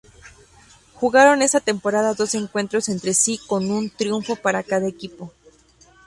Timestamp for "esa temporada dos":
1.43-2.33